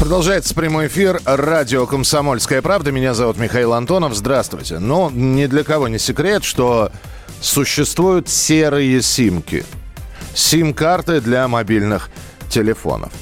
Продолжается 0.00 0.54
прямой 0.54 0.86
эфир 0.86 1.20
радио 1.26 1.86
«Комсомольская 1.86 2.62
правда». 2.62 2.90
Меня 2.90 3.12
зовут 3.12 3.36
Михаил 3.36 3.74
Антонов. 3.74 4.14
Здравствуйте. 4.14 4.78
Но 4.78 5.10
ни 5.12 5.44
для 5.44 5.62
кого 5.62 5.88
не 5.88 5.98
секрет, 5.98 6.42
что 6.42 6.90
существуют 7.42 8.26
серые 8.30 9.02
симки. 9.02 9.62
Сим-карты 10.34 11.20
для 11.20 11.46
мобильных 11.48 12.08
телефонов. 12.48 13.12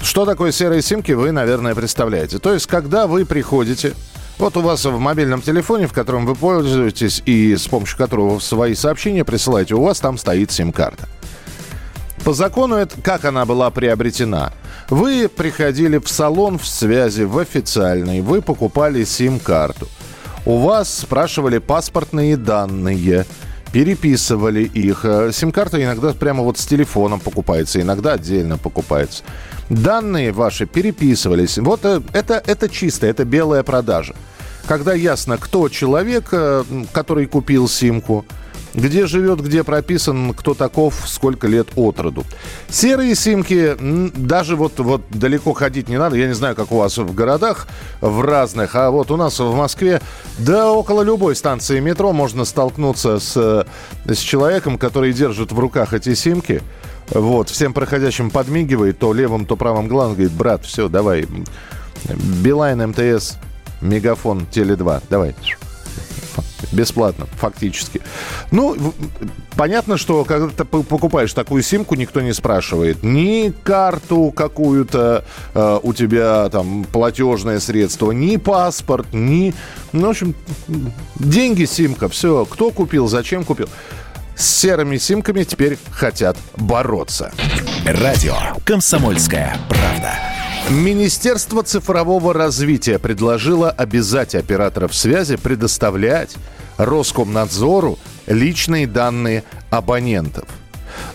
Что 0.00 0.24
такое 0.24 0.52
серые 0.52 0.80
симки, 0.80 1.10
вы, 1.10 1.32
наверное, 1.32 1.74
представляете. 1.74 2.38
То 2.38 2.54
есть, 2.54 2.68
когда 2.68 3.08
вы 3.08 3.26
приходите 3.26 3.94
вот 4.38 4.56
у 4.56 4.60
вас 4.60 4.84
в 4.84 4.96
мобильном 4.96 5.42
телефоне, 5.42 5.88
в 5.88 5.92
котором 5.92 6.24
вы 6.24 6.36
пользуетесь 6.36 7.20
и 7.26 7.56
с 7.56 7.66
помощью 7.66 7.98
которого 7.98 8.34
вы 8.34 8.40
свои 8.40 8.76
сообщения 8.76 9.24
присылаете, 9.24 9.74
у 9.74 9.82
вас 9.82 9.98
там 9.98 10.16
стоит 10.16 10.52
сим-карта. 10.52 11.08
По 12.24 12.32
закону, 12.32 12.76
это, 12.76 12.94
как 13.02 13.24
она 13.24 13.44
была 13.44 13.72
приобретена? 13.72 14.52
Вы 14.90 15.28
приходили 15.28 15.98
в 15.98 16.08
салон 16.08 16.58
в 16.58 16.66
связи, 16.66 17.24
в 17.24 17.38
официальный, 17.38 18.22
вы 18.22 18.40
покупали 18.40 19.04
сим-карту. 19.04 19.86
У 20.46 20.58
вас 20.58 21.00
спрашивали 21.00 21.58
паспортные 21.58 22.38
данные, 22.38 23.26
переписывали 23.70 24.62
их. 24.62 25.04
Э, 25.04 25.30
Сим-карта 25.30 25.82
иногда 25.82 26.14
прямо 26.14 26.42
вот 26.42 26.56
с 26.56 26.64
телефоном 26.64 27.20
покупается, 27.20 27.82
иногда 27.82 28.14
отдельно 28.14 28.56
покупается. 28.56 29.24
Данные 29.68 30.32
ваши 30.32 30.64
переписывались. 30.64 31.58
Вот 31.58 31.84
э, 31.84 32.00
это, 32.14 32.42
это 32.46 32.70
чисто, 32.70 33.06
это 33.06 33.26
белая 33.26 33.62
продажа. 33.62 34.14
Когда 34.66 34.94
ясно, 34.94 35.36
кто 35.36 35.68
человек, 35.68 36.28
э, 36.32 36.64
который 36.92 37.26
купил 37.26 37.68
симку, 37.68 38.24
где 38.78 39.06
живет, 39.06 39.40
где 39.40 39.64
прописан, 39.64 40.32
кто 40.34 40.54
таков, 40.54 40.94
сколько 41.06 41.46
лет 41.46 41.68
от 41.76 42.00
роду. 42.00 42.24
Серые 42.68 43.14
симки, 43.14 43.76
даже 44.16 44.56
вот, 44.56 44.78
вот 44.78 45.02
далеко 45.10 45.52
ходить 45.52 45.88
не 45.88 45.98
надо. 45.98 46.16
Я 46.16 46.26
не 46.26 46.34
знаю, 46.34 46.54
как 46.54 46.72
у 46.72 46.78
вас 46.78 46.96
в 46.98 47.14
городах, 47.14 47.68
в 48.00 48.20
разных, 48.22 48.74
а 48.74 48.90
вот 48.90 49.10
у 49.10 49.16
нас 49.16 49.38
в 49.38 49.54
Москве, 49.54 50.00
да 50.38 50.70
около 50.72 51.02
любой 51.02 51.36
станции 51.36 51.80
метро 51.80 52.12
можно 52.12 52.44
столкнуться 52.44 53.18
с, 53.18 53.36
э, 53.36 53.64
с 54.12 54.18
человеком, 54.18 54.78
который 54.78 55.12
держит 55.12 55.52
в 55.52 55.58
руках 55.58 55.92
эти 55.92 56.14
симки. 56.14 56.62
Вот, 57.10 57.48
всем 57.48 57.72
проходящим 57.72 58.30
подмигивает, 58.30 58.98
то 58.98 59.14
левым, 59.14 59.46
то 59.46 59.56
правым 59.56 59.88
глазом, 59.88 60.14
говорит, 60.14 60.32
брат, 60.32 60.64
все, 60.64 60.88
давай, 60.88 61.26
Билайн, 62.42 62.88
МТС, 62.88 63.36
Мегафон, 63.80 64.46
Теле2, 64.52 65.02
давай. 65.08 65.34
Бесплатно, 66.72 67.26
фактически. 67.36 68.02
Ну, 68.50 68.76
понятно, 69.56 69.96
что 69.96 70.24
когда 70.24 70.48
ты 70.48 70.64
покупаешь 70.64 71.32
такую 71.32 71.62
симку, 71.62 71.94
никто 71.94 72.20
не 72.20 72.32
спрашивает 72.32 73.02
ни 73.02 73.52
карту 73.62 74.32
какую-то, 74.36 75.24
э, 75.54 75.80
у 75.82 75.94
тебя 75.94 76.48
там 76.50 76.84
платежное 76.84 77.60
средство, 77.60 78.12
ни 78.12 78.36
паспорт, 78.36 79.06
ни... 79.12 79.54
Ну, 79.92 80.08
в 80.08 80.10
общем, 80.10 80.34
деньги 81.16 81.64
симка, 81.64 82.08
все. 82.08 82.44
Кто 82.44 82.70
купил, 82.70 83.08
зачем 83.08 83.44
купил. 83.44 83.68
С 84.36 84.46
серыми 84.46 84.98
симками 84.98 85.42
теперь 85.42 85.78
хотят 85.90 86.36
бороться. 86.56 87.32
Радио 87.84 88.36
«Комсомольская 88.64 89.56
правда». 89.68 90.37
Министерство 90.70 91.62
цифрового 91.62 92.34
развития 92.34 92.98
предложило 92.98 93.70
обязать 93.70 94.34
операторов 94.34 94.94
связи 94.94 95.36
предоставлять 95.36 96.36
Роскомнадзору 96.76 97.98
личные 98.26 98.86
данные 98.86 99.44
абонентов. 99.70 100.46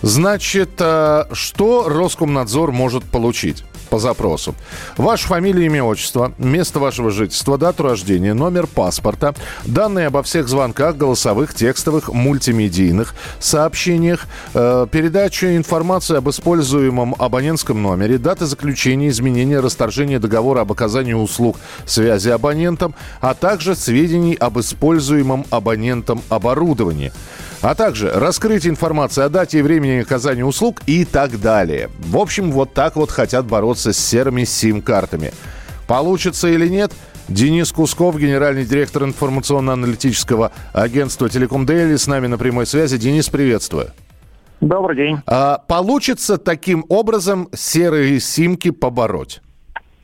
Значит, 0.02 0.70
э, 0.80 1.26
что 1.32 1.88
Роскомнадзор 1.88 2.72
может 2.72 3.04
получить? 3.04 3.64
По 3.84 3.98
запросу. 3.98 4.54
Ваша 4.96 5.26
фамилия, 5.28 5.66
имя, 5.66 5.84
отчество, 5.84 6.32
место 6.38 6.78
вашего 6.78 7.10
жительства, 7.10 7.58
дату 7.58 7.84
рождения, 7.84 8.34
номер 8.34 8.66
паспорта, 8.66 9.34
данные 9.64 10.08
обо 10.08 10.22
всех 10.22 10.48
звонках, 10.48 10.96
голосовых, 10.96 11.54
текстовых, 11.54 12.08
мультимедийных 12.08 13.14
сообщениях, 13.38 14.26
э, 14.54 14.86
передача 14.90 15.56
информации 15.56 16.16
об 16.16 16.28
используемом 16.28 17.14
абонентском 17.18 17.82
номере, 17.82 18.18
дата 18.18 18.46
заключения, 18.46 19.08
изменения, 19.08 19.60
расторжения 19.60 20.18
договора 20.18 20.60
об 20.60 20.72
оказании 20.72 21.12
услуг 21.12 21.56
связи 21.86 22.28
абонентам, 22.28 22.94
а 23.20 23.34
также 23.34 23.74
сведений 23.74 24.34
об 24.34 24.58
используемом 24.58 25.44
абонентом 25.50 26.22
оборудовании 26.28 27.12
а 27.64 27.74
также 27.74 28.10
раскрытие 28.10 28.70
информации 28.70 29.24
о 29.24 29.30
дате 29.30 29.60
и 29.60 29.62
времени 29.62 30.02
оказания 30.02 30.44
услуг 30.44 30.82
и 30.86 31.06
так 31.06 31.40
далее. 31.40 31.88
В 31.98 32.18
общем, 32.18 32.52
вот 32.52 32.74
так 32.74 32.94
вот 32.94 33.10
хотят 33.10 33.46
бороться 33.46 33.94
с 33.94 33.98
серыми 33.98 34.44
сим-картами. 34.44 35.32
Получится 35.88 36.48
или 36.48 36.68
нет? 36.68 36.92
Денис 37.26 37.72
Кусков, 37.72 38.18
генеральный 38.18 38.66
директор 38.66 39.04
информационно-аналитического 39.04 40.52
агентства 40.74 41.30
«Телеком 41.30 41.64
Дейли» 41.64 41.96
с 41.96 42.06
нами 42.06 42.26
на 42.26 42.36
прямой 42.36 42.66
связи. 42.66 42.98
Денис, 42.98 43.30
приветствую. 43.30 43.92
Добрый 44.60 44.94
день. 44.94 45.18
А 45.26 45.56
получится 45.56 46.36
таким 46.36 46.84
образом 46.90 47.48
серые 47.54 48.20
симки 48.20 48.72
побороть? 48.72 49.40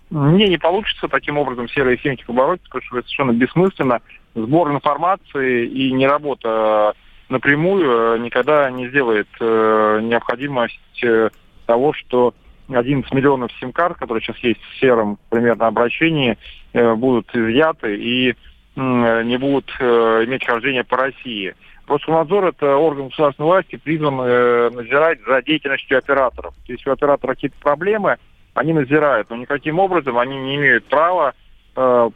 Мне 0.09 0.49
не 0.49 0.57
получится 0.57 1.09
таким 1.09 1.37
образом 1.37 1.69
серые 1.69 1.99
симки 1.99 2.25
побороть, 2.25 2.63
потому 2.63 2.83
что 2.83 2.99
это 2.99 3.09
совершенно 3.09 3.33
бессмысленно. 3.33 4.01
Сбор 4.35 4.73
информации 4.73 5.67
и 5.67 5.93
не 5.93 6.07
работа 6.07 6.95
напрямую 7.31 8.17
э, 8.17 8.19
никогда 8.19 8.71
не 8.71 8.89
сделает 8.89 9.29
э, 9.41 10.01
необходимость 10.03 11.05
э, 11.05 11.31
того, 11.67 11.93
что 11.93 12.35
11 12.69 13.13
миллионов 13.13 13.51
сим-карт, 13.59 13.97
которые 13.97 14.23
сейчас 14.23 14.39
есть 14.39 14.61
в 14.61 14.81
сером 14.81 15.19
примерно 15.31 15.67
обращении, 15.67 16.37
э, 16.73 16.95
будут 16.95 17.35
изъяты 17.35 17.97
и 17.97 18.35
м, 18.77 19.27
не 19.27 19.37
будут 19.39 19.71
э, 19.81 20.25
иметь 20.27 20.45
хождение 20.45 20.85
по 20.85 20.97
России. 20.97 21.55
Роскомнадзор– 21.87 22.45
это 22.47 22.77
орган 22.77 23.09
государственной 23.09 23.47
власти, 23.47 23.77
призван 23.77 24.21
э, 24.21 24.71
надзирать 24.71 25.19
за 25.27 25.43
деятельностью 25.43 25.99
операторов. 25.99 26.55
Если 26.67 26.89
у 26.89 26.93
оператора 26.93 27.35
какие-то 27.35 27.57
проблемы, 27.61 28.19
они 28.55 28.73
надзирают, 28.73 29.31
но 29.31 29.37
никаким 29.37 29.79
образом 29.79 30.19
они 30.19 30.37
не 30.37 30.57
имеют 30.57 30.85
права, 30.85 31.35
э, 31.75 32.11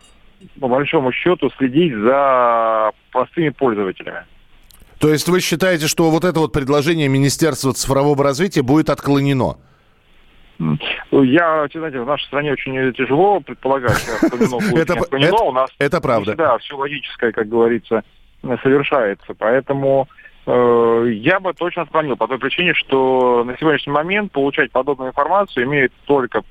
по 0.60 0.68
большому 0.68 1.10
счету, 1.12 1.50
следить 1.56 1.94
за 1.94 2.92
простыми 3.10 3.48
пользователями. 3.48 4.24
То 4.98 5.08
есть 5.10 5.28
вы 5.28 5.40
считаете, 5.40 5.86
что 5.88 6.10
вот 6.10 6.24
это 6.24 6.40
вот 6.40 6.52
предложение 6.52 7.08
Министерства 7.08 7.72
цифрового 7.72 8.22
развития 8.24 8.62
будет 8.62 8.88
отклонено? 8.90 9.56
Я, 11.10 11.66
знаете, 11.72 12.00
в 12.00 12.06
нашей 12.06 12.24
стране 12.26 12.52
очень 12.52 12.92
тяжело 12.94 13.40
предполагать, 13.40 13.98
что 13.98 14.14
отклонено 14.26 14.58
будет, 14.70 14.90
Это- 14.90 15.00
отклонено. 15.00 15.28
это- 15.34 15.44
У 15.44 15.52
нас 15.52 15.70
это 15.78 16.00
правда. 16.00 16.30
всегда 16.30 16.58
все 16.58 16.76
логическое, 16.76 17.32
как 17.32 17.48
говорится, 17.48 18.02
совершается. 18.62 19.34
Поэтому 19.36 20.08
э, 20.46 21.06
я 21.16 21.40
бы 21.40 21.52
точно 21.54 21.82
отклонил 21.82 22.16
по 22.16 22.28
той 22.28 22.38
причине, 22.38 22.74
что 22.74 23.42
на 23.44 23.56
сегодняшний 23.58 23.92
момент 23.92 24.30
получать 24.32 24.70
подобную 24.70 25.10
информацию 25.10 25.64
имеют 25.64 25.92
только 26.06 26.42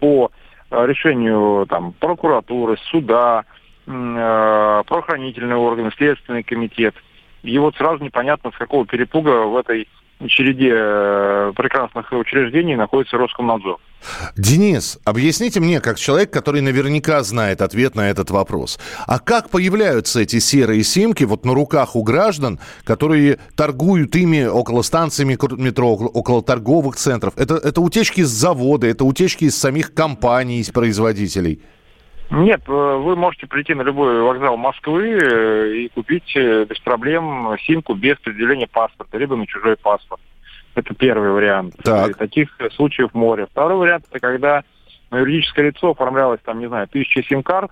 по 0.00 0.30
э, 0.70 0.86
решению 0.86 1.66
там, 1.66 1.92
прокуратуры, 1.92 2.76
суда, 2.90 3.44
э, 3.86 4.82
правоохранительные 4.86 5.56
органы, 5.56 5.92
Следственный 5.96 6.42
комитет. 6.42 6.94
И 7.44 7.58
вот 7.58 7.76
сразу 7.76 8.02
непонятно, 8.02 8.50
с 8.52 8.58
какого 8.58 8.86
перепуга 8.86 9.44
в 9.44 9.56
этой 9.56 9.86
череде 10.28 10.70
э, 10.72 11.52
прекрасных 11.54 12.10
учреждений 12.12 12.74
находится 12.74 13.18
Роскомнадзор. 13.18 13.78
Денис, 14.36 14.98
объясните 15.04 15.60
мне, 15.60 15.80
как 15.80 15.98
человек, 15.98 16.30
который 16.30 16.62
наверняка 16.62 17.22
знает 17.22 17.60
ответ 17.60 17.94
на 17.94 18.08
этот 18.08 18.30
вопрос, 18.30 18.78
а 19.06 19.18
как 19.18 19.50
появляются 19.50 20.20
эти 20.20 20.38
серые 20.38 20.82
симки 20.84 21.24
вот 21.24 21.44
на 21.44 21.52
руках 21.52 21.96
у 21.96 22.02
граждан, 22.02 22.58
которые 22.84 23.38
торгуют 23.56 24.16
ими 24.16 24.46
около 24.46 24.80
станций 24.80 25.26
метро, 25.26 25.92
около 25.92 26.42
торговых 26.42 26.96
центров? 26.96 27.34
Это, 27.36 27.56
это 27.56 27.80
утечки 27.82 28.22
с 28.22 28.28
завода, 28.28 28.86
это 28.86 29.04
утечки 29.04 29.44
из 29.44 29.58
самих 29.58 29.92
компаний, 29.92 30.60
из 30.60 30.70
производителей? 30.70 31.60
Нет, 32.30 32.62
э, 32.66 32.72
вы 32.72 33.16
можете 33.16 33.46
прийти 33.46 33.74
на 33.74 33.82
любой 33.82 34.22
вокзал 34.22 34.56
Москвы 34.56 35.18
э, 35.20 35.76
и 35.76 35.88
купить 35.88 36.34
э, 36.36 36.64
без 36.64 36.78
проблем 36.80 37.56
симку 37.66 37.94
без 37.94 38.16
предъявления 38.18 38.66
паспорта, 38.66 39.18
либо 39.18 39.36
на 39.36 39.46
чужой 39.46 39.76
паспорт. 39.76 40.20
Это 40.74 40.94
первый 40.94 41.30
вариант. 41.30 41.74
Так. 41.82 42.10
И 42.10 42.14
Таких 42.14 42.56
случаев 42.74 43.14
море. 43.14 43.46
Второй 43.50 43.76
вариант 43.76 44.06
это 44.10 44.18
когда 44.18 44.64
на 45.10 45.18
юридическое 45.18 45.66
лицо 45.66 45.90
оформлялось 45.90 46.40
там, 46.44 46.58
не 46.58 46.66
знаю, 46.66 46.88
тысяча 46.88 47.22
сим-карт, 47.22 47.70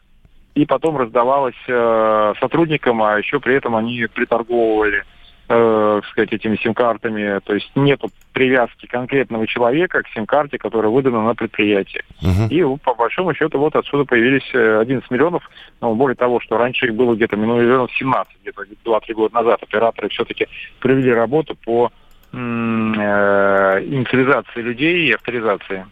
и 0.55 0.67
потом 0.67 0.97
раздавалось 0.99 1.57
э, 1.67 2.35
сотрудникам, 2.39 3.03
а 3.03 3.19
еще 3.19 3.41
при 3.41 3.55
этом 3.55 3.75
они 3.75 4.07
приторговывали 4.07 5.05
э, 5.53 6.01
сказать, 6.11 6.33
этими 6.33 6.57
сим-картами. 6.57 7.41
То 7.45 7.55
есть 7.55 7.71
нет 7.75 8.01
привязки 8.33 8.87
конкретного 8.87 9.47
человека 9.47 10.03
к 10.03 10.09
сим-карте, 10.09 10.59
которая 10.59 10.91
выдана 10.91 11.23
на 11.23 11.35
предприятии. 11.35 12.03
Uh-huh. 12.23 12.49
И 12.49 12.79
по 12.79 12.95
большому 12.95 13.35
счету 13.35 13.59
вот 13.59 13.77
отсюда 13.77 14.05
появились 14.05 14.49
11 14.55 15.11
э, 15.11 15.15
миллионов. 15.15 15.49
Но 15.81 15.95
более 15.95 16.17
того, 16.17 16.41
что 16.41 16.57
раньше 16.57 16.87
их 16.87 16.95
было 16.95 17.15
где-то 17.15 17.37
миллионов 17.37 17.93
17, 17.93 18.33
где-то 18.43 18.65
2-3 18.85 19.15
года 19.15 19.35
назад. 19.35 19.63
Операторы 19.63 20.09
все-таки 20.09 20.49
провели 20.81 21.13
работу 21.13 21.57
по 21.65 21.91
э, 22.33 22.37
инициализации 22.37 24.61
людей 24.61 25.09
и 25.09 25.13
авторизации. 25.13 25.87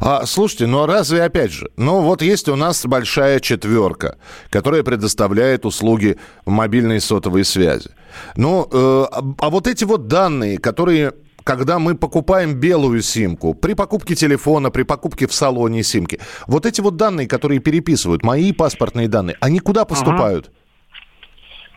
А, 0.00 0.26
слушайте, 0.26 0.66
ну 0.66 0.86
разве 0.86 1.22
опять 1.22 1.52
же, 1.52 1.70
ну 1.76 2.00
вот 2.00 2.22
есть 2.22 2.48
у 2.48 2.56
нас 2.56 2.84
большая 2.86 3.40
четверка, 3.40 4.18
которая 4.50 4.82
предоставляет 4.82 5.64
услуги 5.64 6.18
мобильной 6.44 7.00
сотовой 7.00 7.44
связи. 7.44 7.90
Ну, 8.36 8.68
э, 8.70 9.04
а 9.38 9.50
вот 9.50 9.66
эти 9.66 9.84
вот 9.84 10.06
данные, 10.06 10.58
которые 10.58 11.14
когда 11.42 11.78
мы 11.78 11.96
покупаем 11.96 12.60
белую 12.60 13.00
симку, 13.00 13.54
при 13.54 13.74
покупке 13.74 14.14
телефона, 14.14 14.70
при 14.70 14.82
покупке 14.82 15.26
в 15.26 15.32
салоне 15.32 15.82
симки, 15.82 16.20
вот 16.46 16.66
эти 16.66 16.80
вот 16.80 16.96
данные, 16.96 17.26
которые 17.26 17.60
переписывают, 17.60 18.22
мои 18.22 18.52
паспортные 18.52 19.08
данные, 19.08 19.36
они 19.40 19.58
куда 19.58 19.84
поступают? 19.84 20.46
Ага. 20.46 20.54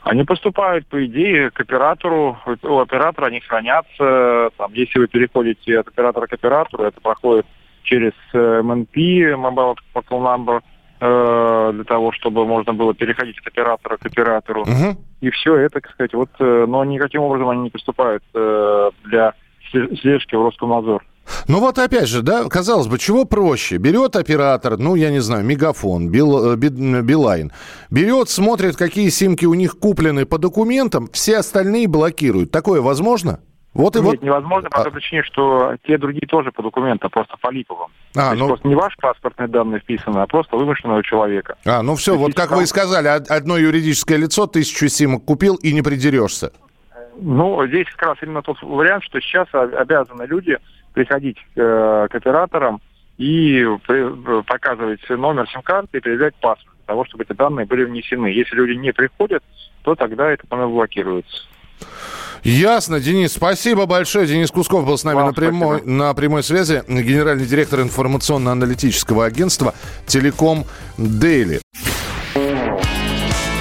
Они 0.03 0.25
поступают, 0.25 0.85
по 0.87 1.05
идее, 1.05 1.49
к 1.49 1.61
оператору. 1.61 2.37
У 2.61 2.79
оператора 2.79 3.27
они 3.27 3.39
хранятся. 3.39 4.49
Там, 4.57 4.73
если 4.73 4.99
вы 4.99 5.07
переходите 5.07 5.79
от 5.79 5.87
оператора 5.87 6.27
к 6.27 6.33
оператору, 6.33 6.83
это 6.83 6.99
проходит 6.99 7.45
через 7.83 8.13
MNP, 8.33 8.95
э, 8.95 9.35
Mobile 9.35 9.75
Portal 9.93 10.21
Number, 10.21 10.61
э, 10.99 11.71
для 11.73 11.83
того, 11.83 12.11
чтобы 12.11 12.45
можно 12.45 12.73
было 12.73 12.93
переходить 12.93 13.37
от 13.39 13.47
оператора 13.47 13.97
к 13.97 14.05
оператору. 14.05 14.61
Угу. 14.61 14.97
И 15.21 15.29
все 15.29 15.55
это, 15.55 15.81
так 15.81 15.91
сказать, 15.91 16.13
вот, 16.13 16.29
э, 16.39 16.65
но 16.67 16.83
никаким 16.83 17.21
образом 17.21 17.49
они 17.49 17.63
не 17.63 17.69
поступают 17.69 18.23
для 18.33 19.33
слежки 19.71 20.35
в 20.35 20.43
Роскомнадзор. 20.43 21.03
Ну 21.47 21.59
вот 21.59 21.79
опять 21.79 22.09
же, 22.09 22.21
да, 22.21 22.43
казалось 22.49 22.87
бы, 22.87 22.99
чего 22.99 23.25
проще? 23.25 23.77
Берет 23.77 24.15
оператор, 24.15 24.77
ну, 24.77 24.95
я 24.95 25.09
не 25.09 25.19
знаю, 25.19 25.45
Мегафон, 25.45 26.09
Бил, 26.09 26.55
Билайн, 26.57 27.51
берет, 27.89 28.29
смотрит, 28.29 28.75
какие 28.75 29.09
симки 29.09 29.45
у 29.45 29.53
них 29.53 29.79
куплены 29.79 30.25
по 30.25 30.37
документам, 30.37 31.07
все 31.13 31.37
остальные 31.37 31.87
блокируют. 31.87 32.51
Такое 32.51 32.81
возможно? 32.81 33.39
Вот 33.73 33.95
и 33.95 33.99
Нет, 33.99 34.05
вот... 34.05 34.21
невозможно 34.21 34.69
по 34.69 34.81
а... 34.81 34.83
той 34.83 34.91
причине, 34.91 35.23
что 35.23 35.75
те 35.85 35.97
другие 35.97 36.27
тоже 36.27 36.51
по 36.51 36.61
документам, 36.61 37.09
просто 37.09 37.35
по 37.41 37.49
липовым. 37.51 37.89
А, 38.15 38.31
То 38.31 38.35
ну... 38.35 38.47
просто 38.47 38.67
не 38.67 38.75
ваши 38.75 38.95
паспортные 38.97 39.47
данные 39.47 39.79
вписаны, 39.79 40.19
а 40.19 40.27
просто 40.27 40.55
вымышленного 40.57 41.03
человека. 41.03 41.55
А, 41.65 41.81
ну 41.81 41.95
все, 41.95 42.15
вот 42.15 42.35
как 42.35 42.49
там... 42.49 42.57
вы 42.57 42.63
и 42.63 42.67
сказали, 42.67 43.07
одно 43.07 43.57
юридическое 43.57 44.17
лицо 44.17 44.45
тысячу 44.45 44.87
симок 44.87 45.25
купил 45.25 45.55
и 45.55 45.73
не 45.73 45.81
придерешься. 45.81 46.51
Ну, 47.19 47.65
здесь 47.67 47.87
как 47.95 48.09
раз 48.09 48.17
именно 48.21 48.41
тот 48.41 48.61
вариант, 48.61 49.03
что 49.03 49.19
сейчас 49.21 49.47
обязаны 49.53 50.23
люди 50.23 50.57
приходить 50.93 51.37
э, 51.55 52.07
к 52.09 52.15
операторам 52.15 52.81
и 53.17 53.65
при, 53.87 54.41
показывать 54.43 55.07
номер 55.09 55.47
сим-карты 55.49 55.97
и 55.97 55.99
предъявлять 55.99 56.35
паспорт 56.35 56.75
для 56.77 56.85
того, 56.87 57.05
чтобы 57.05 57.23
эти 57.23 57.33
данные 57.33 57.65
были 57.65 57.83
внесены. 57.83 58.27
Если 58.27 58.55
люди 58.55 58.77
не 58.77 58.91
приходят, 58.91 59.43
то 59.83 59.95
тогда 59.95 60.31
этот 60.31 60.49
номер 60.49 60.67
блокируется. 60.67 61.43
Ясно, 62.43 62.99
Денис. 62.99 63.31
Спасибо 63.33 63.85
большое. 63.85 64.27
Денис 64.27 64.51
Кусков 64.51 64.85
был 64.85 64.97
с 64.97 65.05
нами 65.05 65.19
на 65.19 65.31
прямой, 65.31 65.81
на 65.83 66.13
прямой 66.13 66.43
связи. 66.43 66.83
Генеральный 66.87 67.45
директор 67.45 67.81
информационно-аналитического 67.81 69.25
агентства 69.25 69.73
«Телеком 70.07 70.65
Дейли». 70.97 71.61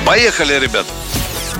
Поехали, 0.04 0.58
ребят! 0.58 0.84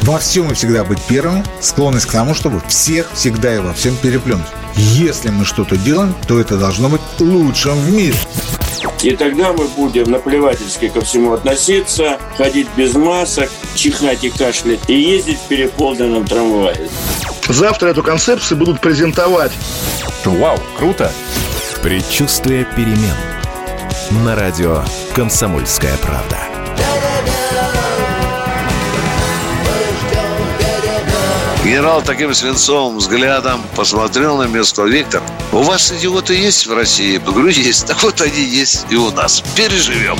Во 0.02 0.19
всем 0.19 0.50
и 0.50 0.54
всегда 0.54 0.82
быть 0.82 0.98
первым, 1.08 1.44
склонность 1.60 2.06
к 2.06 2.10
тому, 2.10 2.34
чтобы 2.34 2.60
всех 2.66 3.08
всегда 3.12 3.54
и 3.54 3.58
во 3.60 3.72
всем 3.72 3.96
переплюнуть. 3.96 4.46
Если 4.74 5.30
мы 5.30 5.44
что-то 5.44 5.76
делаем, 5.76 6.12
то 6.26 6.40
это 6.40 6.58
должно 6.58 6.88
быть 6.88 7.00
лучшим 7.20 7.78
в 7.78 7.92
мире. 7.92 8.16
И 9.02 9.16
тогда 9.16 9.52
мы 9.52 9.66
будем 9.69 10.10
наплевательски 10.10 10.88
ко 10.88 11.00
всему 11.00 11.32
относиться, 11.32 12.19
ходить 12.37 12.69
без 12.76 12.94
масок, 12.94 13.50
чихать 13.75 14.22
и 14.25 14.31
кашлять 14.31 14.81
и 14.88 14.94
ездить 14.94 15.38
в 15.38 15.49
переполненном 15.49 16.25
трамвае. 16.26 16.88
Завтра 17.49 17.88
эту 17.88 18.02
концепцию 18.02 18.58
будут 18.58 18.81
презентовать. 18.81 19.52
Вау, 20.25 20.58
круто! 20.76 21.12
Предчувствие 21.82 22.64
перемен. 22.76 23.16
На 24.25 24.37
радио 24.37 24.84
«Комсомольская 25.14 25.96
правда». 25.96 26.51
Генерал 31.72 32.02
таким 32.02 32.34
свинцовым 32.34 32.98
взглядом 32.98 33.62
посмотрел 33.74 34.36
на 34.36 34.42
меня 34.42 34.60
и 34.60 34.62
сказал, 34.62 34.90
Виктор, 34.90 35.22
у 35.52 35.62
вас 35.62 35.90
идиоты 35.90 36.34
есть 36.34 36.66
в 36.66 36.74
России? 36.74 37.14
Я 37.14 37.20
говорю, 37.20 37.48
есть. 37.48 37.86
Так 37.86 38.02
вот 38.02 38.20
они 38.20 38.42
есть 38.42 38.84
и 38.90 38.96
у 38.96 39.10
нас. 39.10 39.42
Переживем. 39.56 40.19